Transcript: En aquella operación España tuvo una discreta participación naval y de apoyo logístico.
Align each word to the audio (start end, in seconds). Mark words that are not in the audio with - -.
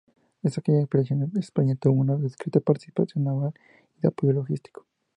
En 0.41 0.51
aquella 0.57 0.81
operación 0.83 1.31
España 1.37 1.75
tuvo 1.75 1.93
una 2.01 2.15
discreta 2.15 2.59
participación 2.59 3.23
naval 3.23 3.53
y 3.99 4.01
de 4.01 4.07
apoyo 4.07 4.33
logístico. 4.33 4.87